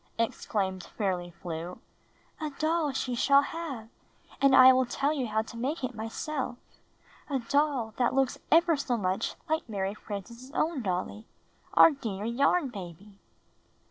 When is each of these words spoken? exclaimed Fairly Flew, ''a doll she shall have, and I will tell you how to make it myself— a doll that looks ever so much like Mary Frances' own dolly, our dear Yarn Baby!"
exclaimed 0.17 0.81
Fairly 0.97 1.29
Flew, 1.29 1.77
''a 2.41 2.49
doll 2.57 2.91
she 2.91 3.13
shall 3.13 3.43
have, 3.43 3.87
and 4.41 4.55
I 4.55 4.73
will 4.73 4.87
tell 4.87 5.13
you 5.13 5.27
how 5.27 5.43
to 5.43 5.55
make 5.57 5.83
it 5.83 5.93
myself— 5.93 6.57
a 7.29 7.37
doll 7.37 7.93
that 7.97 8.15
looks 8.15 8.39
ever 8.51 8.75
so 8.75 8.97
much 8.97 9.35
like 9.47 9.69
Mary 9.69 9.93
Frances' 9.93 10.49
own 10.55 10.81
dolly, 10.81 11.27
our 11.75 11.91
dear 11.91 12.25
Yarn 12.25 12.69
Baby!" 12.69 13.19